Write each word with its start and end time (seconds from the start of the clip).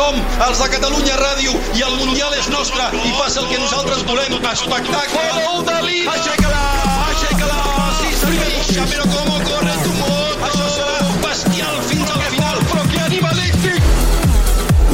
som 0.00 0.16
els 0.46 0.60
de 0.62 0.66
Catalunya 0.72 1.16
Ràdio 1.20 1.52
i 1.76 1.82
el 1.84 1.96
Mundial 2.00 2.32
és 2.38 2.48
nostre 2.52 2.86
i 3.04 3.10
passa 3.18 3.42
el 3.42 3.48
que 3.50 3.58
nosaltres 3.60 4.00
volem. 4.08 4.38
Espectacle! 4.50 5.24
Gol 5.36 5.64
de 5.66 5.76
Lina! 5.86 6.14
Aixeca-la! 6.14 6.62
Aixeca-la! 7.10 7.58
Sí, 7.98 8.14
senyor! 8.22 8.88
Però 8.94 9.06
com 9.12 9.30
corre 9.50 9.76
tu 9.84 9.92
moto! 9.98 10.48
Això 10.48 10.70
serà 10.76 11.12
bestial 11.26 11.80
fins 11.90 12.14
al 12.16 12.24
final, 12.32 12.64
però 12.72 12.86
que 12.88 13.02
animalístic! 13.10 13.80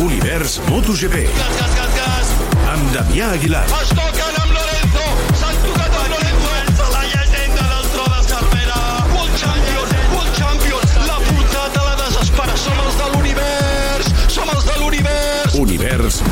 Univers 0.07 0.59
MotoGP. 0.71 1.27
Gas, 1.39 1.59
gas, 1.61 1.79
gas, 1.81 1.99
gas! 2.01 2.35
Amb 2.75 2.95
Damià 2.97 3.31
Aguilar. 3.39 3.67
Es 3.79 3.95
toquen 3.95 4.26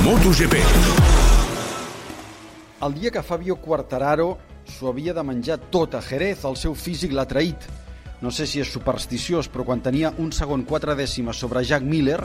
MotoGP. 0.05 0.55
El 2.85 2.95
dia 2.95 3.11
que 3.11 3.23
Fabio 3.25 3.55
Quartararo 3.57 4.27
s'ho 4.69 4.91
havia 4.91 5.15
de 5.17 5.23
menjar 5.25 5.57
tot 5.73 5.95
a 5.97 6.03
Jerez, 6.05 6.43
el 6.45 6.59
seu 6.61 6.75
físic 6.77 7.15
l'ha 7.17 7.25
traït. 7.25 7.65
No 8.21 8.29
sé 8.29 8.45
si 8.45 8.61
és 8.61 8.69
supersticiós, 8.69 9.49
però 9.49 9.65
quan 9.65 9.81
tenia 9.81 10.11
un 10.21 10.29
segon 10.37 10.67
quatre 10.69 10.93
dècimes 10.99 11.41
sobre 11.41 11.63
Jack 11.65 11.89
Miller, 11.89 12.19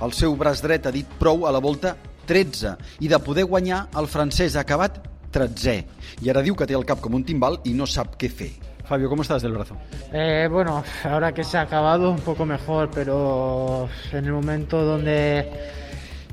el 0.00 0.14
seu 0.16 0.38
braç 0.40 0.62
dret 0.64 0.88
ha 0.88 0.92
dit 0.94 1.10
prou 1.20 1.44
a 1.44 1.52
la 1.52 1.60
volta 1.60 1.98
13 2.30 2.72
i 3.04 3.12
de 3.12 3.18
poder 3.20 3.44
guanyar 3.44 3.82
el 4.00 4.08
francès 4.08 4.56
ha 4.56 4.64
acabat 4.64 4.96
13è. 5.34 5.76
I 6.24 6.32
ara 6.32 6.40
diu 6.46 6.56
que 6.56 6.64
té 6.64 6.78
el 6.78 6.88
cap 6.88 7.02
com 7.04 7.18
un 7.18 7.26
timbal 7.28 7.60
i 7.68 7.74
no 7.76 7.84
sap 7.84 8.16
què 8.16 8.32
fer. 8.32 8.54
Fabio, 8.88 9.10
¿cómo 9.10 9.20
estás 9.20 9.42
del 9.42 9.52
brazo? 9.52 9.76
Eh, 10.14 10.48
bueno, 10.50 10.82
ahora 11.04 11.34
que 11.34 11.44
se 11.44 11.58
ha 11.58 11.68
acabado 11.68 12.10
un 12.10 12.20
poco 12.20 12.46
mejor, 12.46 12.88
pero 12.88 13.86
en 14.12 14.24
el 14.24 14.32
momento 14.32 14.82
donde 14.82 15.76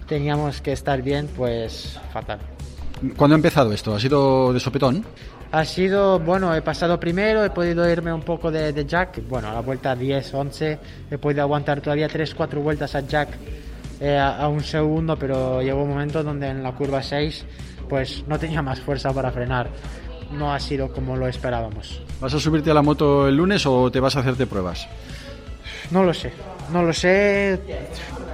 teníamos 0.08 0.62
que 0.62 0.72
estar 0.72 1.02
bien, 1.02 1.28
pues 1.36 2.00
fatal. 2.14 2.40
¿Cuándo 3.18 3.36
ha 3.36 3.38
empezado 3.38 3.72
esto? 3.74 3.96
¿Ha 3.96 4.00
sido 4.00 4.54
de 4.54 4.60
sopetón? 4.60 5.06
Ha 5.52 5.64
sido, 5.64 6.20
bueno, 6.20 6.54
he 6.56 6.62
pasado 6.62 7.00
primero, 7.00 7.44
he 7.44 7.50
podido 7.50 7.90
irme 7.90 8.12
un 8.12 8.24
poco 8.24 8.52
de, 8.52 8.74
de 8.74 8.86
Jack, 8.86 9.22
bueno, 9.28 9.50
a 9.50 9.54
la 9.54 9.62
vuelta 9.62 9.96
10, 9.96 10.34
11, 10.34 10.80
he 11.12 11.18
podido 11.18 11.44
aguantar 11.44 11.82
todavía 11.82 12.08
3, 12.08 12.34
4 12.36 12.62
vueltas 12.62 12.96
a 12.96 13.02
Jack 13.02 13.30
eh, 14.02 14.18
a, 14.18 14.38
a 14.38 14.48
un 14.48 14.64
segundo, 14.64 15.18
pero 15.18 15.62
llegó 15.62 15.84
un 15.84 15.90
momento 15.90 16.24
donde 16.24 16.50
en 16.50 16.64
la 16.64 16.74
curva 16.74 17.02
6 17.02 17.46
pues 17.88 18.24
no 18.28 18.40
tenía 18.40 18.62
más 18.62 18.80
fuerza 18.82 19.14
para 19.14 19.32
frenar. 19.32 19.70
No 20.32 20.54
ha 20.54 20.60
sido 20.60 20.92
como 20.92 21.16
lo 21.16 21.28
esperábamos. 21.28 22.02
¿Vas 22.20 22.34
a 22.34 22.40
subirte 22.40 22.72
a 22.72 22.74
la 22.74 22.82
moto 22.82 23.28
el 23.28 23.36
lunes 23.36 23.66
o 23.66 23.92
te 23.92 24.00
vas 24.00 24.16
a 24.16 24.22
hacerte 24.22 24.48
pruebas? 24.48 24.88
No 25.92 26.04
lo 26.04 26.14
sé, 26.14 26.34
no 26.74 26.82
lo 26.82 26.92
sé. 26.92 27.60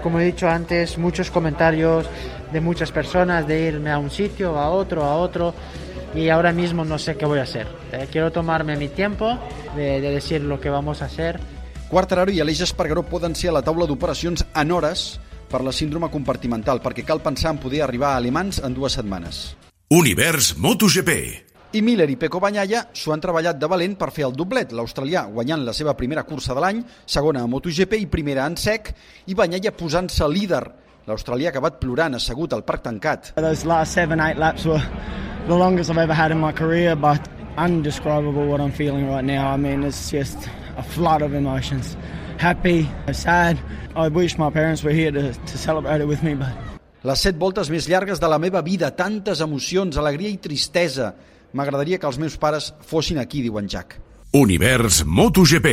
Como 0.02 0.20
he 0.20 0.26
dicho 0.26 0.50
antes, 0.50 0.98
muchos 0.98 1.30
comentarios 1.30 2.08
de 2.52 2.62
muchas 2.62 2.92
personas 2.92 3.48
de 3.48 3.68
irme 3.68 3.92
a 3.92 3.98
un 3.98 4.10
sitio, 4.10 4.58
a 4.58 4.70
otro, 4.70 5.04
a 5.04 5.16
otro. 5.16 5.54
Y 6.16 6.30
ahora 6.30 6.52
mismo 6.52 6.84
no 6.84 6.98
sé 7.00 7.16
qué 7.16 7.26
voy 7.26 7.40
a 7.40 7.44
hacer. 7.44 7.68
Eh, 7.92 8.08
quiero 8.12 8.32
tomarme 8.32 8.76
mi 8.76 8.90
tiempo 8.90 9.38
de, 9.76 10.02
de 10.02 10.12
decir 10.12 10.42
lo 10.42 10.60
que 10.60 10.70
vamos 10.70 11.02
a 11.02 11.06
hacer. 11.06 11.40
Quartararo 11.92 12.32
i 12.32 12.40
Aleix 12.40 12.62
Espargaró 12.64 13.04
poden 13.04 13.36
ser 13.36 13.52
a 13.52 13.58
la 13.60 13.62
taula 13.68 13.84
d'operacions 13.84 14.46
en 14.56 14.72
hores 14.72 15.20
per 15.52 15.60
la 15.60 15.74
síndrome 15.76 16.08
compartimental, 16.08 16.80
perquè 16.80 17.04
cal 17.04 17.20
pensar 17.20 17.52
en 17.52 17.60
poder 17.60 17.84
arribar 17.84 18.14
a 18.16 18.24
alemans 18.24 18.62
en 18.64 18.74
dues 18.74 18.96
setmanes. 18.96 19.44
Univers 19.92 20.56
MotoGP. 20.58 21.51
I 21.72 21.80
Miller 21.82 22.10
i 22.12 22.18
Pecco 22.20 22.42
Bagnaia 22.44 22.82
s'ho 22.92 23.14
han 23.14 23.22
treballat 23.24 23.56
de 23.56 23.68
valent 23.72 23.94
per 23.96 24.10
fer 24.12 24.26
el 24.28 24.34
doblet, 24.36 24.74
l'australià 24.76 25.22
guanyant 25.32 25.62
la 25.64 25.72
seva 25.72 25.94
primera 25.96 26.26
cursa 26.28 26.52
de 26.52 26.60
l'any, 26.60 26.82
segona 27.08 27.46
a 27.46 27.48
MotoGP 27.48 27.96
i 27.96 28.10
primera 28.12 28.44
en 28.44 28.58
sec, 28.60 28.90
i 29.32 29.38
Bagnaia 29.40 29.72
posant-se 29.72 30.28
líder. 30.28 30.60
L'australià 31.08 31.48
ha 31.48 31.56
acabat 31.56 31.78
plorant 31.80 32.20
assegut 32.20 32.52
al 32.52 32.66
parc 32.68 32.84
tancat. 32.90 33.32
Those 33.40 33.64
last 33.64 33.96
seven, 33.96 34.20
eight 34.20 34.36
laps 34.36 34.68
were 34.68 34.84
the 35.48 35.56
longest 35.56 35.90
I've 35.90 36.04
ever 36.04 36.14
had 36.14 36.36
in 36.36 36.44
my 36.44 36.52
career, 36.52 36.98
but 36.98 37.32
undescribable 37.56 38.52
what 38.52 38.60
I'm 38.60 38.76
feeling 38.76 39.08
right 39.08 39.24
now. 39.24 39.48
I 39.48 39.56
mean, 39.56 39.84
it's 39.88 40.12
just 40.12 40.38
a 40.76 40.84
flood 40.84 41.22
of 41.22 41.34
emotions. 41.34 41.96
Happy, 42.38 42.90
sad. 43.14 43.58
I 43.96 44.10
wish 44.10 44.38
my 44.38 44.50
parents 44.52 44.84
were 44.84 44.92
here 44.92 45.12
to, 45.12 45.32
to 45.32 45.58
celebrate 45.58 46.02
it 46.02 46.08
with 46.08 46.22
me, 46.22 46.36
but 46.36 46.52
Les 47.02 47.18
set 47.18 47.34
voltes 47.42 47.72
més 47.74 47.88
llargues 47.90 48.20
de 48.22 48.28
la 48.30 48.38
meva 48.38 48.60
vida, 48.62 48.92
tantes 48.94 49.40
emocions, 49.42 49.96
alegria 49.98 50.30
i 50.30 50.38
tristesa. 50.38 51.16
M'agradaria 51.54 52.00
que 52.00 52.08
els 52.08 52.20
meus 52.22 52.38
pares 52.40 52.72
fossin 52.88 53.20
aquí, 53.20 53.42
diu 53.44 53.60
en 53.60 53.68
Jack. 53.68 53.98
Univers 54.32 55.02
MotoGP. 55.04 55.68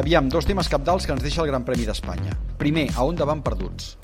Aviam, 0.00 0.30
dos 0.32 0.46
temes 0.48 0.70
capdals 0.72 1.04
que 1.04 1.12
ens 1.12 1.20
deixa 1.20 1.42
el 1.44 1.50
Gran 1.50 1.66
Premi 1.66 1.84
d'Espanya. 1.84 2.32
Primer, 2.56 2.86
a 2.96 3.04
on 3.04 3.20
van 3.20 3.42
perduts? 3.44 3.98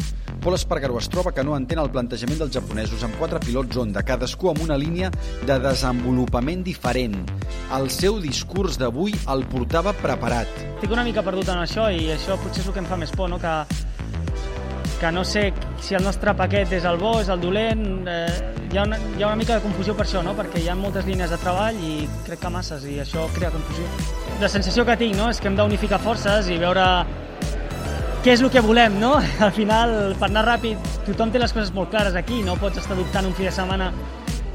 Pol 0.45 0.55
Espargaró 0.55 0.99
es 1.01 1.09
troba 1.09 1.33
que 1.33 1.43
no 1.43 1.57
entén 1.57 1.81
el 1.81 1.89
plantejament 1.91 2.43
dels 2.43 2.53
japonesos 2.53 3.01
amb 3.07 3.17
quatre 3.17 3.41
pilots 3.41 3.81
Honda, 3.81 4.05
cadascú 4.05 4.51
amb 4.51 4.61
una 4.67 4.77
línia 4.77 5.09
de 5.49 5.57
desenvolupament 5.65 6.63
diferent. 6.67 7.17
El 7.73 7.89
seu 7.91 8.21
discurs 8.21 8.77
d'avui 8.77 9.17
el 9.33 9.47
portava 9.49 9.97
preparat. 9.97 10.53
Estic 10.77 10.93
una 10.93 11.07
mica 11.09 11.25
perdut 11.25 11.49
en 11.49 11.65
això 11.65 11.89
i 11.89 12.11
això 12.13 12.37
potser 12.43 12.67
és 12.67 12.69
el 12.69 12.77
que 12.77 12.85
em 12.85 12.91
fa 12.93 13.01
més 13.01 13.15
por, 13.17 13.33
no? 13.33 13.41
que, 13.41 13.57
que 15.01 15.11
no 15.13 15.25
sé 15.25 15.53
si 15.83 15.95
el 15.95 16.05
nostre 16.05 16.33
paquet 16.37 16.73
és 16.73 16.87
el 16.89 16.99
bo, 17.01 17.17
és 17.21 17.29
el 17.33 17.41
dolent, 17.41 17.85
eh, 18.09 18.27
hi, 18.71 18.79
ha 18.79 18.87
una, 18.87 18.99
hi 19.17 19.23
ha 19.23 19.29
una 19.29 19.39
mica 19.39 19.59
de 19.59 19.65
confusió 19.65 19.95
per 19.97 20.07
això, 20.07 20.23
no? 20.25 20.35
perquè 20.39 20.63
hi 20.63 20.69
ha 20.73 20.77
moltes 20.79 21.07
línies 21.09 21.33
de 21.33 21.39
treball 21.43 21.79
i 21.85 22.09
crec 22.27 22.41
que 22.43 22.51
masses, 22.53 22.85
i 22.89 22.99
això 23.03 23.27
crea 23.37 23.53
confusió. 23.55 23.87
La 24.41 24.51
sensació 24.53 24.87
que 24.89 24.97
tinc 25.01 25.17
no? 25.19 25.31
és 25.31 25.41
que 25.41 25.51
hem 25.51 25.57
d'unificar 25.59 26.01
forces 26.03 26.51
i 26.53 26.59
veure 26.63 26.85
què 28.25 28.35
és 28.35 28.43
el 28.43 28.51
que 28.51 28.65
volem, 28.65 28.99
no? 28.99 29.15
Al 29.47 29.53
final, 29.55 30.17
per 30.19 30.31
anar 30.31 30.47
ràpid, 30.49 30.93
tothom 31.07 31.31
té 31.31 31.43
les 31.43 31.53
coses 31.55 31.73
molt 31.77 31.93
clares 31.93 32.17
aquí, 32.19 32.43
no 32.47 32.57
pots 32.61 32.83
estar 32.83 32.97
dubtant 32.99 33.29
un 33.29 33.37
fi 33.37 33.47
de 33.47 33.55
setmana 33.55 33.93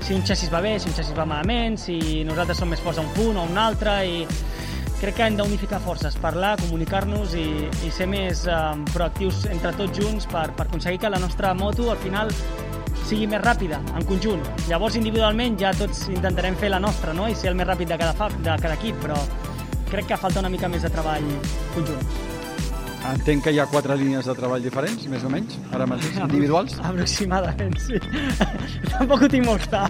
si 0.02 0.18
un 0.18 0.26
xassis 0.26 0.50
va 0.52 0.60
bé, 0.60 0.78
si 0.82 0.90
un 0.90 0.96
xassis 0.98 1.16
va 1.16 1.28
malament, 1.30 1.78
si 1.80 2.24
nosaltres 2.28 2.60
som 2.60 2.72
més 2.72 2.82
forts 2.84 3.00
a 3.00 3.06
un 3.06 3.14
punt 3.16 3.38
o 3.38 3.46
a 3.46 3.48
un 3.48 3.60
altre, 3.62 3.94
i 4.04 4.26
crec 5.02 5.16
que 5.18 5.26
hem 5.26 5.38
d'unificar 5.40 5.80
forces, 5.82 6.14
parlar, 6.22 6.54
comunicar-nos 6.62 7.34
i, 7.34 7.46
i 7.88 7.90
ser 7.94 8.06
més 8.10 8.44
um, 8.46 8.84
proactius 8.94 9.48
entre 9.50 9.74
tots 9.74 9.98
junts 9.98 10.28
per, 10.30 10.52
per 10.54 10.68
aconseguir 10.68 11.02
que 11.02 11.10
la 11.10 11.18
nostra 11.22 11.56
moto 11.58 11.90
al 11.90 11.98
final 12.04 12.30
sigui 13.02 13.26
més 13.28 13.42
ràpida, 13.42 13.80
en 13.98 14.06
conjunt. 14.06 14.44
Llavors, 14.70 15.00
individualment, 15.00 15.58
ja 15.60 15.74
tots 15.74 16.06
intentarem 16.14 16.56
fer 16.62 16.70
la 16.70 16.80
nostra 16.80 17.16
no? 17.18 17.26
i 17.28 17.36
ser 17.36 17.50
el 17.50 17.58
més 17.58 17.68
ràpid 17.72 17.90
de 17.90 17.98
cada, 17.98 18.14
fa, 18.14 18.30
de 18.30 18.54
cada 18.62 18.78
equip, 18.78 19.02
però 19.02 19.18
crec 19.90 20.12
que 20.14 20.22
falta 20.22 20.44
una 20.46 20.54
mica 20.54 20.70
més 20.70 20.86
de 20.86 20.94
treball 20.94 21.26
conjunt. 21.74 22.06
Entenc 23.10 23.48
que 23.48 23.56
hi 23.56 23.58
ha 23.58 23.66
quatre 23.66 23.98
línies 23.98 24.30
de 24.30 24.38
treball 24.38 24.62
diferents, 24.62 25.10
més 25.10 25.26
o 25.26 25.34
menys, 25.34 25.58
ara 25.74 25.90
mateix, 25.90 26.22
individuals. 26.28 26.78
Aproximadament, 26.78 27.74
sí. 27.82 27.98
Tampoc 28.94 29.26
ho 29.26 29.32
tinc 29.34 29.50
molt 29.50 29.66
clar. 29.66 29.88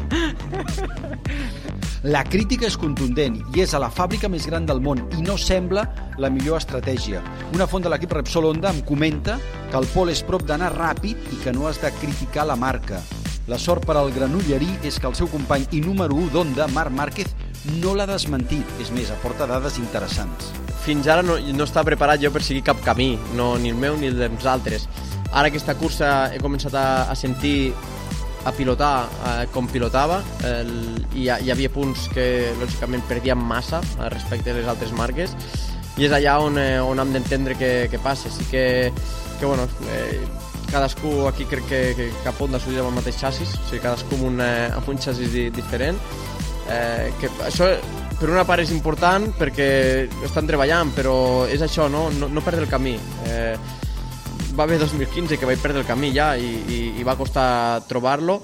La 2.02 2.24
crítica 2.26 2.66
és 2.66 2.74
contundent 2.82 3.36
i 3.54 3.62
és 3.62 3.76
a 3.78 3.80
la 3.80 3.92
fàbrica 3.94 4.26
més 4.26 4.48
gran 4.50 4.66
del 4.66 4.80
món 4.82 5.04
i 5.20 5.22
no 5.22 5.36
sembla 5.38 5.84
la 6.18 6.32
millor 6.34 6.58
estratègia. 6.58 7.20
Una 7.54 7.68
font 7.70 7.86
de 7.86 7.92
l'equip 7.94 8.16
Repsol 8.18 8.48
Honda 8.50 8.72
em 8.74 8.80
comenta 8.88 9.36
que 9.70 9.78
el 9.78 9.86
Pol 9.94 10.10
és 10.10 10.24
prop 10.26 10.42
d'anar 10.50 10.72
ràpid 10.74 11.30
i 11.30 11.38
que 11.44 11.54
no 11.54 11.68
has 11.70 11.78
de 11.84 11.92
criticar 12.00 12.48
la 12.50 12.58
marca. 12.58 13.04
La 13.46 13.60
sort 13.62 13.86
per 13.86 14.00
al 14.00 14.10
granollerí 14.16 14.72
és 14.82 14.98
que 14.98 15.06
el 15.12 15.14
seu 15.14 15.30
company 15.30 15.68
i 15.78 15.84
número 15.86 16.18
1 16.18 16.34
d'Honda, 16.34 16.68
Marc 16.74 16.90
Márquez, 16.98 17.36
no 17.78 17.94
l'ha 17.94 18.10
desmentit. 18.10 18.66
És 18.82 18.90
més, 18.90 19.14
aporta 19.14 19.46
dades 19.46 19.78
interessants. 19.78 20.50
fins 20.82 21.06
ara 21.06 21.22
no, 21.22 21.38
no 21.38 21.64
estava 21.64 21.86
preparat 21.86 22.18
jo 22.24 22.32
per 22.34 22.42
seguir 22.42 22.64
cap 22.66 22.80
camí, 22.82 23.12
no, 23.38 23.60
ni 23.62 23.70
el 23.70 23.78
meu 23.78 23.94
ni 23.98 24.08
el 24.10 24.18
dels 24.18 24.46
altres. 24.50 24.90
Ara 25.32 25.54
aquesta 25.54 25.76
cursa 25.78 26.34
he 26.34 26.40
començat 26.42 26.74
a, 26.74 27.12
a 27.12 27.16
sentir 27.16 27.76
a 28.46 28.52
pilotar 28.56 28.96
eh, 29.06 29.46
com 29.54 29.68
pilotava 29.70 30.22
el, 30.48 30.72
i 31.14 31.28
hi, 31.28 31.52
havia 31.54 31.70
punts 31.74 32.08
que 32.14 32.26
lògicament 32.62 33.04
perdíem 33.10 33.38
massa 33.38 33.82
eh, 33.84 34.10
respecte 34.14 34.54
a 34.54 34.58
les 34.58 34.70
altres 34.72 34.94
marques 34.98 35.36
i 36.00 36.08
és 36.08 36.14
allà 36.16 36.38
on, 36.42 36.58
eh, 36.58 36.80
on 36.80 37.02
hem 37.04 37.12
d'entendre 37.14 37.58
què, 37.60 37.72
què 37.92 38.00
passa. 38.02 38.30
Així 38.32 38.48
que, 38.50 38.66
que 39.40 39.46
bueno, 39.46 39.68
eh, 39.92 40.22
cadascú 40.72 41.28
aquí 41.28 41.46
crec 41.46 41.68
que, 41.68 41.82
que 41.98 42.10
cap 42.24 42.40
Honda 42.42 42.62
s'ho 42.62 42.72
amb 42.80 42.94
el 42.94 42.96
mateix 43.02 43.20
xassis, 43.20 43.58
o 43.58 43.66
sigui, 43.68 43.82
cadascú 43.84 44.16
amb 44.18 44.30
un, 44.30 44.40
eh, 44.46 44.70
amb 44.72 44.88
un 44.90 45.02
xassis 45.02 45.34
di, 45.34 45.50
diferent. 45.54 46.00
Eh, 46.72 47.12
que 47.20 47.28
això 47.44 47.68
per 48.22 48.30
una 48.30 48.46
part 48.48 48.64
és 48.64 48.72
important 48.72 49.28
perquè 49.36 49.70
estan 50.24 50.48
treballant, 50.48 50.94
però 50.96 51.16
és 51.52 51.62
això, 51.66 51.90
no, 51.92 52.08
no, 52.16 52.30
no 52.32 52.46
perdre 52.46 52.68
el 52.68 52.72
camí. 52.72 52.96
Eh, 53.28 53.56
va 54.58 54.64
haver 54.64 54.80
2015 54.80 55.38
que 55.40 55.48
vaig 55.48 55.62
perdre 55.62 55.82
el 55.82 55.88
camí 55.88 56.12
ja 56.16 56.34
i, 56.38 56.48
i, 56.48 56.80
i 57.00 57.06
va 57.08 57.16
costar 57.20 57.82
trobar-lo. 57.88 58.42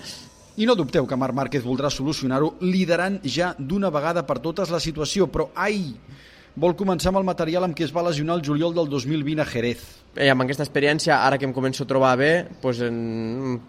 I 0.57 0.65
no 0.65 0.75
dubteu 0.77 1.05
que 1.05 1.17
Marc 1.19 1.35
Márquez 1.37 1.65
voldrà 1.65 1.91
solucionar-ho 1.93 2.55
liderant 2.63 3.19
ja 3.23 3.51
d'una 3.57 3.91
vegada 3.93 4.23
per 4.25 4.39
totes 4.41 4.71
la 4.73 4.79
situació, 4.81 5.27
però 5.29 5.49
ai, 5.53 5.91
vol 6.57 6.73
començar 6.79 7.11
amb 7.11 7.21
el 7.21 7.27
material 7.27 7.67
amb 7.67 7.77
què 7.77 7.85
es 7.85 7.93
va 7.93 8.05
lesionar 8.07 8.39
el 8.39 8.45
juliol 8.45 8.73
del 8.73 8.89
2020 8.89 9.43
a 9.43 9.47
Jerez. 9.51 9.83
Eh, 10.15 10.31
amb 10.31 10.47
aquesta 10.47 10.65
experiència, 10.65 11.19
ara 11.21 11.37
que 11.37 11.45
em 11.45 11.53
començo 11.53 11.85
a 11.85 11.89
trobar 11.89 12.15
bé, 12.17 12.31
doncs 12.63 12.81
en, 12.87 12.97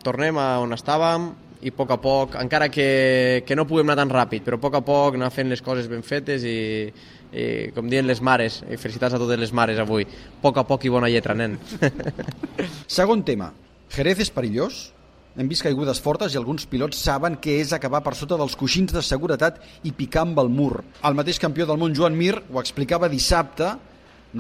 tornem 0.05 0.41
a 0.41 0.49
on 0.63 0.73
estàvem, 0.79 1.29
i 1.61 1.73
a 1.73 1.75
poc 1.75 1.91
a 1.91 1.99
poc, 1.99 2.37
encara 2.39 2.69
que, 2.71 3.43
que 3.47 3.57
no 3.59 3.67
puguem 3.67 3.89
anar 3.89 4.03
tan 4.03 4.13
ràpid, 4.15 4.45
però 4.47 4.59
a 4.59 4.63
poc 4.63 4.77
a 4.79 4.83
poc 4.87 5.17
anar 5.19 5.31
fent 5.35 5.51
les 5.51 5.63
coses 5.65 5.89
ben 5.91 6.05
fetes 6.07 6.45
i, 6.47 6.59
i 7.33 7.47
com 7.75 7.89
diuen 7.91 8.07
les 8.07 8.23
mares, 8.23 8.61
i 8.69 8.79
felicitats 8.79 9.17
a 9.17 9.23
totes 9.23 9.41
les 9.41 9.55
mares 9.55 9.81
avui, 9.83 10.07
a 10.07 10.39
poc 10.43 10.61
a 10.63 10.67
poc 10.69 10.87
i 10.87 10.93
bona 10.95 11.11
lletra, 11.11 11.35
nen. 11.35 11.59
Segon 12.99 13.25
tema, 13.27 13.51
Jerez 13.95 14.23
és 14.23 14.33
perillós? 14.35 14.87
Hem 15.39 15.51
vist 15.51 15.63
caigudes 15.63 16.01
fortes 16.03 16.35
i 16.35 16.39
alguns 16.39 16.65
pilots 16.67 16.99
saben 16.99 17.37
que 17.43 17.61
és 17.61 17.71
acabar 17.75 18.01
per 18.03 18.17
sota 18.19 18.39
dels 18.39 18.57
coixins 18.59 18.95
de 18.95 19.03
seguretat 19.07 19.61
i 19.87 19.93
picar 19.95 20.25
amb 20.25 20.41
el 20.43 20.51
mur. 20.51 20.81
El 21.07 21.15
mateix 21.19 21.39
campió 21.39 21.67
del 21.67 21.79
món, 21.79 21.95
Joan 21.95 22.17
Mir, 22.19 22.35
ho 22.51 22.59
explicava 22.59 23.11
dissabte, 23.13 23.77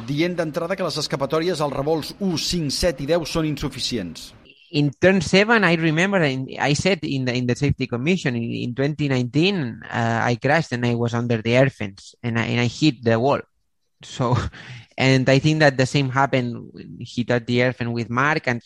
dient 0.08 0.34
d'entrada 0.38 0.74
que 0.76 0.86
les 0.86 0.98
escapatòries 0.98 1.62
als 1.62 1.76
revolts 1.76 2.16
1, 2.18 2.34
5, 2.48 2.74
7 2.74 3.06
i 3.06 3.08
10 3.14 3.30
són 3.30 3.46
insuficients. 3.46 4.32
In 4.70 4.90
turn 5.00 5.20
seven, 5.20 5.64
I 5.64 5.74
remember 5.74 6.22
in, 6.22 6.48
I 6.58 6.72
said 6.74 7.00
in 7.02 7.24
the 7.24 7.34
in 7.34 7.46
the 7.46 7.56
safety 7.56 7.86
commission 7.86 8.36
in, 8.36 8.42
in 8.42 8.74
2019, 8.74 9.82
uh, 9.84 10.20
I 10.22 10.36
crashed 10.36 10.72
and 10.72 10.84
I 10.84 10.94
was 10.94 11.14
under 11.14 11.40
the 11.40 11.56
air 11.56 11.70
fence 11.70 12.14
and 12.22 12.38
I, 12.38 12.44
and 12.44 12.60
I 12.60 12.66
hit 12.66 13.02
the 13.02 13.18
wall. 13.18 13.40
So, 14.02 14.36
and 14.98 15.28
I 15.28 15.38
think 15.38 15.60
that 15.60 15.76
the 15.76 15.86
same 15.86 16.10
happened. 16.10 16.70
He 17.00 17.24
hit 17.26 17.46
the 17.46 17.62
air 17.62 17.72
fence 17.72 17.90
with 17.90 18.10
Mark, 18.10 18.46
and 18.46 18.62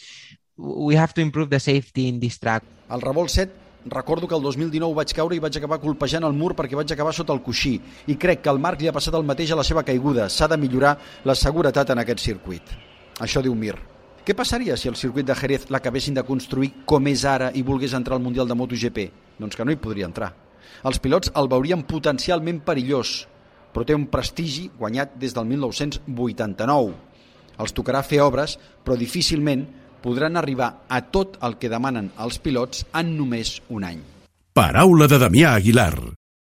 we 0.56 0.94
have 0.96 1.14
to 1.14 1.20
improve 1.20 1.50
the 1.50 1.60
safety 1.60 2.08
in 2.08 2.20
this 2.20 2.38
track. 2.38 2.62
Al 2.88 3.00
revolt 3.00 3.30
7 3.30 3.62
recordo 3.84 4.28
que 4.28 4.34
el 4.34 4.42
2019 4.42 4.94
vaig 4.94 5.12
caure 5.12 5.34
i 5.34 5.40
vaig 5.42 5.56
acabar 5.58 5.80
colpejant 5.82 6.22
el 6.22 6.36
mur 6.38 6.52
perquè 6.54 6.78
vaig 6.78 6.92
acabar 6.94 7.14
sota 7.14 7.34
el 7.34 7.42
coixí 7.42 7.72
i 8.06 8.14
crec 8.14 8.42
que 8.44 8.52
al 8.52 8.60
Marc 8.62 8.80
li 8.80 8.86
ha 8.86 8.94
passat 8.94 9.16
el 9.18 9.26
mateix 9.26 9.50
a 9.50 9.58
la 9.58 9.66
seva 9.66 9.82
caiguda. 9.82 10.28
S'ha 10.28 10.46
de 10.46 10.60
millorar 10.60 10.96
la 11.24 11.34
seguretat 11.34 11.90
en 11.90 12.04
aquest 12.04 12.22
circuit. 12.22 12.76
Això 13.18 13.42
diu 13.42 13.56
Mir. 13.58 13.74
Què 14.22 14.36
passaria 14.38 14.76
si 14.78 14.86
el 14.86 14.94
circuit 14.94 15.26
de 15.26 15.34
Jerez 15.34 15.64
l'acabessin 15.74 16.14
de 16.14 16.22
construir 16.22 16.68
com 16.86 17.08
és 17.10 17.24
ara 17.26 17.48
i 17.58 17.64
volgués 17.66 17.96
entrar 17.98 18.14
al 18.14 18.22
Mundial 18.22 18.46
de 18.46 18.54
MotoGP? 18.54 19.08
Doncs 19.42 19.58
que 19.58 19.66
no 19.66 19.74
hi 19.74 19.80
podria 19.82 20.06
entrar. 20.06 20.28
Els 20.86 21.00
pilots 21.02 21.32
el 21.34 21.50
veurien 21.50 21.82
potencialment 21.82 22.60
perillós, 22.62 23.26
però 23.74 23.82
té 23.82 23.98
un 23.98 24.06
prestigi 24.12 24.68
guanyat 24.78 25.18
des 25.18 25.34
del 25.34 25.50
1989. 25.50 26.94
Els 27.58 27.74
tocarà 27.74 28.06
fer 28.06 28.22
obres, 28.22 28.60
però 28.86 28.94
difícilment 28.94 29.66
podran 30.06 30.38
arribar 30.38 30.72
a 30.86 31.02
tot 31.02 31.40
el 31.42 31.58
que 31.58 31.70
demanen 31.72 32.14
els 32.22 32.38
pilots 32.38 32.86
en 32.94 33.16
només 33.18 33.56
un 33.74 33.90
any. 33.90 34.02
Paraula 34.54 35.10
de 35.10 35.18
Damià 35.18 35.56
Aguilar. 35.58 35.96